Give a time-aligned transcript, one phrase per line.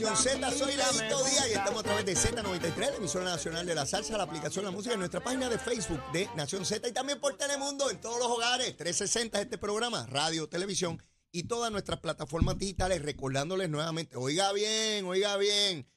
[0.00, 3.84] Z, soy Ladito Díaz y estamos a través de Z93, la emisora nacional de la
[3.84, 7.20] salsa, la aplicación La Música, en nuestra página de Facebook de Nación Z y también
[7.20, 12.56] por Telemundo en todos los hogares, 360 este programa, radio, televisión y todas nuestras plataformas
[12.58, 15.90] digitales, recordándoles nuevamente, oiga bien, oiga bien,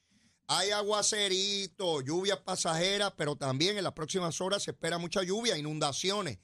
[0.48, 6.40] hay aguacerito, lluvias pasajeras, pero también en las próximas horas se espera mucha lluvia, inundaciones.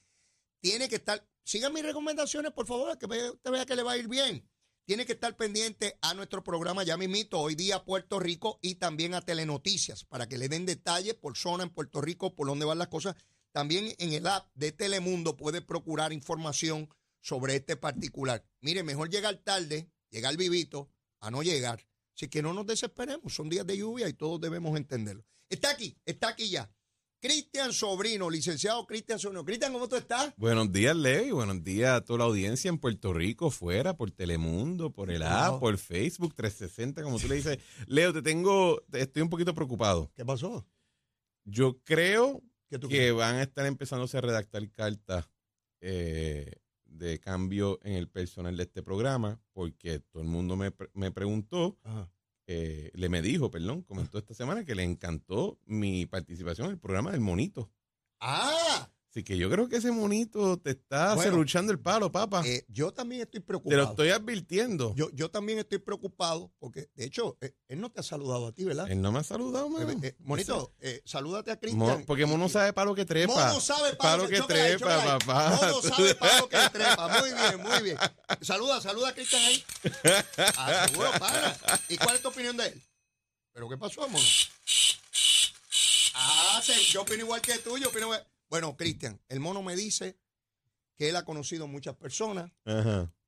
[0.60, 3.96] Tiene que estar, sigan mis recomendaciones, por favor, que usted vea que le va a
[3.96, 4.48] ir bien.
[4.88, 9.12] Tiene que estar pendiente a nuestro programa ya mismito, hoy día Puerto Rico y también
[9.12, 12.78] a Telenoticias, para que le den detalles por zona en Puerto Rico, por dónde van
[12.78, 13.14] las cosas.
[13.52, 16.88] También en el app de Telemundo puede procurar información
[17.20, 18.46] sobre este particular.
[18.62, 21.86] Mire, mejor llegar tarde, llegar vivito, a no llegar.
[22.16, 25.22] Así que no nos desesperemos, son días de lluvia y todos debemos entenderlo.
[25.50, 26.74] Está aquí, está aquí ya.
[27.20, 29.44] Cristian Sobrino, licenciado Cristian Sobrino.
[29.44, 30.32] Cristian, ¿cómo tú estás?
[30.36, 34.92] Buenos días, Leo, buenos días a toda la audiencia en Puerto Rico, fuera, por Telemundo,
[34.92, 37.58] por el app, por Facebook 360, como tú le dices.
[37.88, 40.12] Leo, te tengo, estoy un poquito preocupado.
[40.14, 40.64] ¿Qué pasó?
[41.44, 42.40] Yo creo
[42.88, 45.28] que van a estar empezándose a redactar cartas
[45.80, 46.52] eh,
[46.84, 51.78] de cambio en el personal de este programa, porque todo el mundo me, me preguntó
[51.82, 52.08] Ajá.
[52.50, 56.78] Eh, le me dijo, perdón, comentó esta semana que le encantó mi participación en el
[56.78, 57.70] programa del monito.
[58.20, 62.42] Ah, Así que yo creo que ese monito te está bueno, el palo, papá.
[62.44, 63.70] Eh, yo también estoy preocupado.
[63.70, 64.94] Te lo estoy advirtiendo.
[64.94, 68.52] Yo, yo también estoy preocupado porque, de hecho, eh, él no te ha saludado a
[68.52, 68.90] ti, ¿verdad?
[68.90, 70.04] Él no me ha saludado, man.
[70.04, 70.74] Eh, monito,
[71.06, 72.04] salúdate a Cristian.
[72.06, 73.32] porque Mono sabe palo que trepa.
[73.32, 75.58] Mono sabe palo, palo que, trepa, papá.
[75.58, 77.20] Mono sabe palo que trepa.
[77.20, 77.96] Muy bien, muy bien.
[78.42, 79.64] Saluda, saluda a Cristian ahí.
[80.56, 81.56] Ah, seguro, para.
[81.88, 82.82] ¿Y cuál es tu opinión de él?
[83.52, 84.24] ¿Pero qué pasó, Mono?
[86.14, 88.26] Ah, sí, yo opino igual que tú, yo opino igual.
[88.48, 90.18] Bueno, Cristian, el mono me dice
[90.96, 92.50] que él ha conocido muchas personas,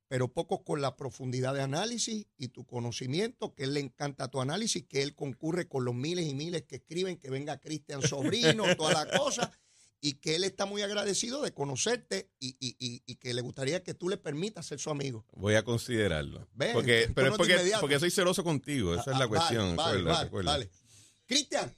[0.08, 4.40] pero pocos con la profundidad de análisis y tu conocimiento, que él le encanta tu
[4.40, 8.64] análisis, que él concurre con los miles y miles que escriben, que venga Cristian Sobrino,
[8.76, 9.52] toda la cosa,
[10.00, 14.16] y que él está muy agradecido de conocerte y, que le gustaría que tú le
[14.16, 15.26] permitas ser su amigo.
[15.32, 16.48] Voy a considerarlo.
[16.72, 19.76] porque, pero es porque, soy celoso contigo, esa es la ah, cuestión.
[19.76, 20.70] Vale, vale,
[21.26, 21.72] Cristian,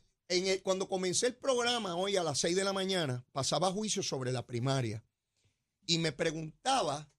[0.62, 4.46] cuando comencé el programa hoy a las 6 de la mañana, pasaba juicio sobre la
[4.46, 5.04] primaria
[5.86, 7.10] y me preguntaba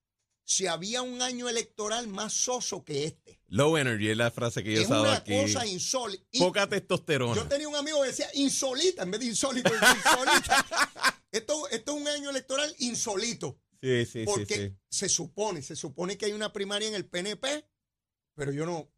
[0.46, 3.41] si había un año electoral más soso que este.
[3.47, 5.34] Low energy es la frase que yo usaba aquí.
[5.34, 6.24] Una cosa insólita.
[6.40, 7.35] Poca testosterona.
[7.35, 9.72] Yo tenía un amigo que decía insolita en vez de insólito.
[9.74, 10.66] insolita.
[11.31, 13.59] esto, esto es un año electoral insolito.
[13.81, 17.68] Sí, sí, porque sí, se supone, se supone que hay una primaria en el PNP,
[18.34, 18.90] pero yo no,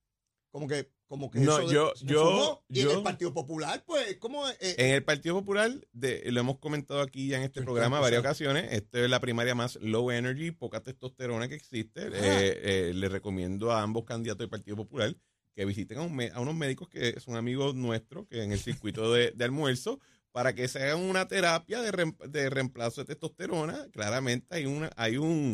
[0.52, 4.47] como que como que no, yo, yo, y en el Partido Popular, pues, ¿cómo?
[4.49, 8.21] Eh, en el Partido Popular, de, lo hemos comentado aquí ya en este programa varias
[8.21, 12.07] ocasiones, esta es la primaria más low energy, poca testosterona que existe.
[12.07, 15.16] Eh, eh, le recomiendo a ambos candidatos del Partido Popular
[15.55, 19.31] que visiten a, a, unos médicos que son amigos nuestros, que en el circuito de,
[19.31, 19.99] de almuerzo,
[20.31, 23.87] para que se hagan una terapia de, de reemplazo de testosterona.
[23.93, 25.51] Claramente hay, una, hay un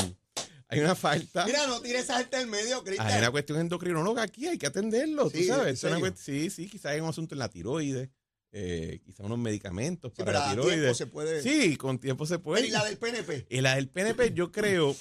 [0.72, 1.46] hay una falta.
[1.46, 3.08] Mira, no tires esa gente del medio, Cristian.
[3.08, 5.84] Hay una cuestión endocrinóloga aquí, hay que atenderlo, sí, tú sabes.
[6.16, 8.10] sí, sí, quizás hay un asunto en la tiroides,
[8.54, 10.80] eh, quizás unos medicamentos para la tiroides.
[10.80, 11.42] Tiempo se puede.
[11.42, 12.68] Sí, con tiempo se puede.
[12.68, 13.48] ¿Y la del PNP?
[13.50, 14.96] Y la del PNP, yo creo,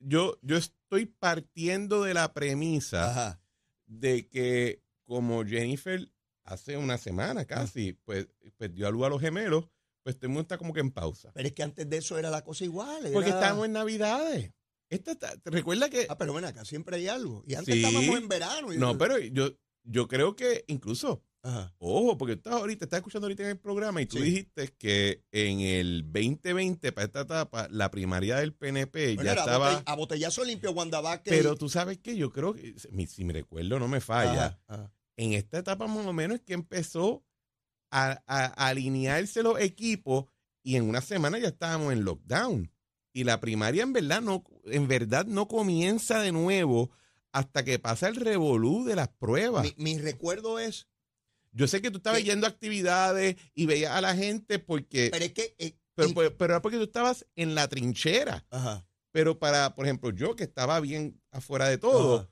[0.00, 3.40] yo, yo estoy partiendo de la premisa
[3.86, 6.12] de que como Jennifer
[6.44, 8.28] hace una semana casi, pues,
[8.58, 9.64] pues dio a luz a los gemelos,
[10.02, 11.32] pues este mundo está como que en pausa.
[11.34, 13.10] Pero es que antes de eso era la cosa igual.
[13.12, 14.52] Porque estamos en Navidades.
[14.88, 16.06] Esta recuerda que.
[16.08, 17.42] Ah, pero bueno, acá siempre hay algo.
[17.46, 18.68] Y antes estábamos en verano.
[18.74, 19.50] no, pero yo,
[19.84, 21.22] yo creo que incluso.
[21.78, 25.60] Ojo, porque estás ahorita, estás escuchando ahorita en el programa y tú dijiste que en
[25.60, 29.80] el 2020, para esta etapa, la primaria del PNP ya estaba.
[29.86, 32.74] a botellazo limpio, Wanda Pero tú sabes que yo creo que,
[33.06, 34.58] si me recuerdo, no me falla.
[35.16, 37.24] En esta etapa, más o menos, es que empezó
[37.92, 40.24] a, a alinearse los equipos
[40.64, 42.72] y en una semana ya estábamos en lockdown.
[43.16, 46.90] Y la primaria en verdad no, en verdad no comienza de nuevo
[47.32, 49.66] hasta que pasa el revolú de las pruebas.
[49.78, 50.86] Mi, recuerdo es.
[51.50, 55.08] Yo sé que tú estabas yendo a actividades y veías a la gente porque.
[55.10, 55.54] Pero es que.
[55.58, 58.44] Eh, pero, pues, pero, era porque tú estabas en la trinchera.
[58.50, 58.86] Ajá.
[59.12, 62.30] Pero para, por ejemplo, yo que estaba bien afuera de todo,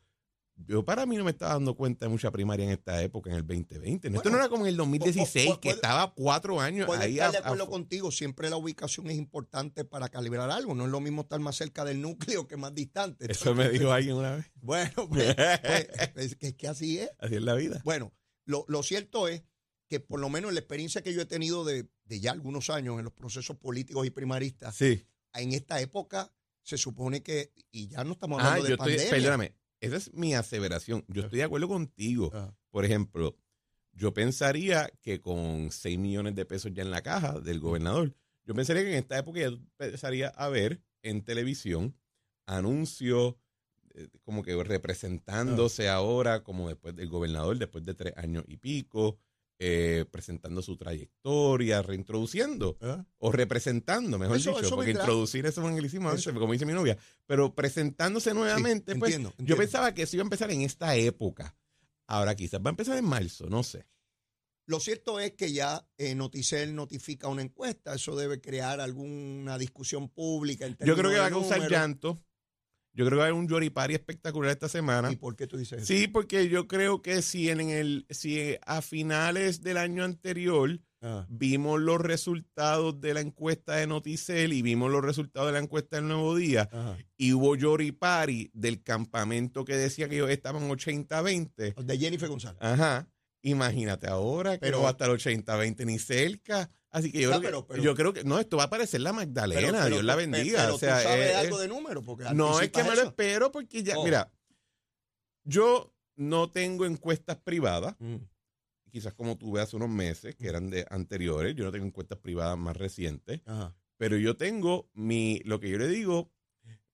[0.57, 3.37] yo para mí no me estaba dando cuenta de mucha primaria en esta época, en
[3.37, 4.09] el 2020.
[4.09, 7.15] Esto no era como en el 2016, que estaba cuatro años ahí.
[7.15, 10.75] Estar de acuerdo contigo, siempre la ubicación es importante para calibrar algo.
[10.75, 13.31] No es lo mismo estar más cerca del núcleo que más distante.
[13.31, 14.47] Eso me dijo alguien una vez.
[14.63, 15.35] Bueno, pues,
[16.15, 17.11] pues es que así es.
[17.19, 17.81] Así es la vida.
[17.85, 18.13] Bueno,
[18.47, 19.43] lo, cierto es
[19.89, 23.05] que por lo menos la experiencia que yo he tenido de, ya algunos años en
[23.05, 25.07] los procesos políticos y primaristas, sí.
[25.35, 29.11] en esta época se supone que, y ya no estamos hablando ah, de pandemia.
[29.11, 31.05] Perdóname, esa es mi aseveración.
[31.09, 32.33] Yo estoy de acuerdo contigo.
[32.71, 33.37] Por ejemplo,
[33.93, 38.15] yo pensaría que con 6 millones de pesos ya en la caja del gobernador,
[38.45, 41.97] yo pensaría que en esta época ya empezaría a ver en televisión
[42.47, 43.37] anuncios
[43.95, 49.19] eh, como que representándose ahora como después del gobernador, después de tres años y pico,
[49.59, 53.05] eh, presentando su trayectoria, reintroduciendo ¿Ah?
[53.19, 55.05] o representando, mejor Eso- dicho, eso porque vendrá.
[55.05, 60.03] introducir eso anglicismo, como dice mi novia, pero presentándose nuevamente, pues entiendo, yo pensaba que
[60.03, 61.57] eso iba a empezar en esta época.
[62.07, 63.87] Ahora quizás va a empezar en marzo, no sé.
[64.67, 70.09] Lo cierto es que ya eh, Noticel notifica una encuesta, eso debe crear alguna discusión
[70.09, 70.67] pública.
[70.67, 72.23] En Yo creo que va a causar llanto.
[72.95, 75.11] Yo creo que haber un yoripari espectacular esta semana.
[75.11, 75.87] ¿Y por qué tú dices eso?
[75.87, 81.27] Sí, porque yo creo que si en el, si a finales del año anterior Ah,
[81.29, 85.97] vimos los resultados de la encuesta de Noticel y vimos los resultados de la encuesta
[85.97, 86.97] del Nuevo Día ajá.
[87.19, 91.75] y hubo yoripari del campamento que decía que ellos estaban 80-20.
[91.75, 92.57] De Jennifer González.
[92.63, 93.07] Ajá.
[93.47, 96.71] Imagínate ahora que Pero- no va a estar 80-20 ni cerca.
[96.91, 99.13] Así que yo, pero- que, pero- yo creo que no, esto va a parecer la
[99.13, 100.73] Magdalena, Dios la bendiga.
[100.73, 102.03] O sea, tú sabes eh, algo de números.
[102.07, 104.05] Porque no es que me lo espero porque ya, Oh.
[104.05, 104.33] mira,
[105.45, 108.17] yo no tengo encuestas privadas, Mm,
[108.91, 112.57] quizás como tuve hace unos meses, que eran de anteriores, yo no tengo encuestas privadas
[112.57, 113.75] más recientes, Ajá.
[113.97, 116.31] pero yo tengo mi, lo que yo le digo,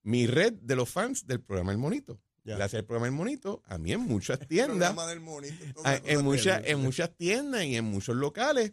[0.02, 2.20] mi red de los fans del programa El Monito.
[2.44, 2.56] Ya.
[2.56, 6.62] Gracias al programa El Monito, a mí en muchas tiendas, del monito, ah, en, muchas,
[6.64, 8.72] en muchas tiendas y en muchos locales,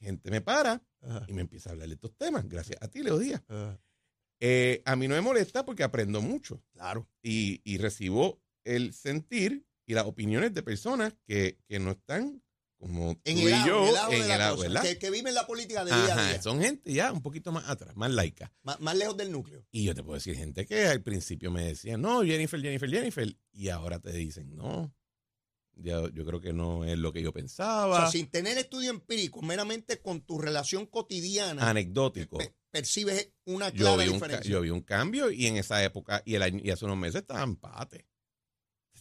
[0.00, 2.48] gente me para Ajá, y me empieza a hablar de estos temas.
[2.48, 3.42] Gracias a ti, Leo Díaz.
[4.40, 6.62] Eh, a mí no me molesta porque aprendo mucho.
[6.72, 7.08] Claro.
[7.22, 12.42] y, y recibo el sentir y las opiniones de personas que, que no están
[12.78, 14.56] como En tú el y lado, yo en el lado en de la el lado,
[14.56, 14.82] cosa, ¿verdad?
[14.84, 16.42] Que, que vive en la política de día a día.
[16.42, 18.52] son gente ya un poquito más atrás, más laica.
[18.62, 19.66] Más, más lejos del núcleo.
[19.72, 23.36] Y yo te puedo decir gente que al principio me decían, no, Jennifer, Jennifer, Jennifer,
[23.52, 24.94] y ahora te dicen, no,
[25.74, 29.42] yo creo que no es lo que yo O pensaba, sea, sin tener estudio empírico,
[29.42, 32.38] meramente con tu relación cotidiana, anecdótico.
[32.38, 34.50] pe- percibes una Yo clara vi, un, ca- diferencia.
[34.52, 37.22] yo vi un cambio y en esa época y, el año, y hace unos meses
[37.22, 38.06] estaba empate.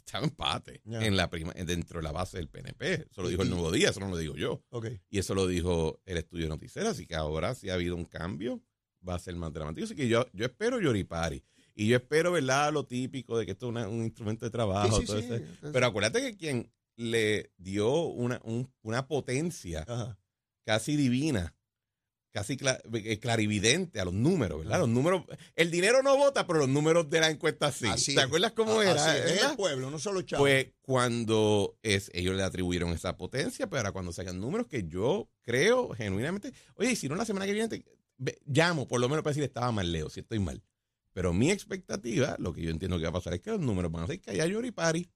[0.08, 3.08] Estaba empate en la prima, dentro de la base del PNP.
[3.12, 4.64] Eso lo dijo el Nuevo Día, eso no lo digo yo.
[5.10, 6.88] Y eso lo dijo el estudio noticiero.
[6.90, 8.64] Así que ahora si ha habido un cambio,
[9.08, 9.84] va a ser más dramático.
[9.84, 11.44] Así que yo, yo espero Yoripari.
[11.76, 12.72] Y yo espero, ¿verdad?
[12.72, 14.96] Lo típico de que esto es una- un instrumento de trabajo.
[14.96, 15.26] Sí, sí, todo sí.
[15.26, 15.44] ese-
[15.74, 20.18] Pero acuérdate que quien le dio una, un- una potencia Ajá.
[20.64, 21.54] casi divina,
[22.38, 22.56] casi
[22.94, 24.78] eh, clarividente a los números, ¿verdad?
[24.82, 25.24] Los números,
[25.56, 27.88] el dinero no vota, pero los números de la encuesta sí.
[27.88, 28.28] Así ¿Te es.
[28.28, 29.18] acuerdas cómo A- era?
[29.18, 30.44] es, es el pueblo, no solo Chavo.
[30.44, 35.32] Pues cuando es, ellos le atribuyeron esa potencia, pero ahora cuando sacan números que yo
[35.42, 37.86] creo genuinamente, oye, si no la semana que viene te-
[38.46, 40.62] llamo por lo menos para decir estaba mal Leo, si estoy mal.
[41.14, 43.92] Pero mi expectativa, lo que yo entiendo que va a pasar es que los números
[43.92, 45.10] van a ser que haya Yoripari.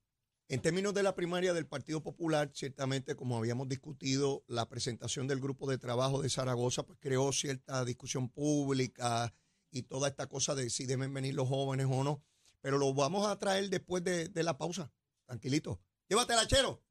[0.52, 5.40] En términos de la primaria del Partido Popular, ciertamente, como habíamos discutido, la presentación del
[5.40, 9.34] grupo de trabajo de Zaragoza pues, creó cierta discusión pública
[9.72, 12.22] y toda esta cosa de si deben venir los jóvenes o no.
[12.60, 14.92] Pero lo vamos a traer después de, la pausa.
[15.26, 15.80] Tranquilito.
[16.10, 16.84] Llévatela, chero.